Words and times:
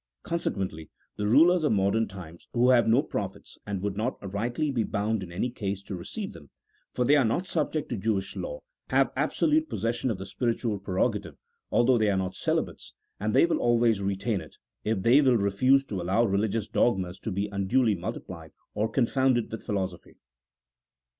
Consequently 0.23 0.89
the 1.15 1.27
rulers 1.27 1.63
of 1.63 1.73
modern 1.73 2.07
times, 2.07 2.47
who 2.55 2.71
have 2.71 2.87
no 2.87 3.03
prophets 3.03 3.59
and 3.67 3.83
would 3.83 3.95
not 3.95 4.17
rightly 4.33 4.71
be 4.71 4.81
bound 4.83 5.21
in 5.21 5.31
any 5.31 5.51
case 5.51 5.83
to 5.83 5.95
receive 5.95 6.33
them 6.33 6.49
(for 6.91 7.05
they 7.05 7.15
are 7.15 7.23
not 7.23 7.45
subject 7.45 7.87
to 7.89 7.95
Jewish 7.97 8.35
law), 8.35 8.61
have 8.89 9.11
absolute 9.15 9.69
possession 9.69 10.09
of 10.09 10.17
the 10.17 10.25
spiritual 10.25 10.79
prerogative, 10.79 11.37
although 11.69 11.99
they 11.99 12.09
are 12.09 12.17
not 12.17 12.33
celibates, 12.33 12.95
and 13.19 13.35
they 13.35 13.45
will 13.45 13.59
always 13.59 14.01
retain 14.01 14.41
it, 14.41 14.55
if 14.83 15.03
they 15.03 15.21
will 15.21 15.37
refuse 15.37 15.85
to 15.85 16.01
allow 16.01 16.23
re 16.25 16.39
ligious 16.39 16.67
dogmas 16.67 17.19
to 17.19 17.31
be 17.31 17.47
unduly 17.51 17.93
multiplied 17.93 18.53
or 18.73 18.89
confounded 18.89 19.51
with 19.51 19.61
philosophy. 19.63 20.17